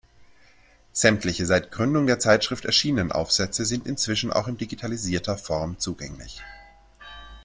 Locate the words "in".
4.47-4.57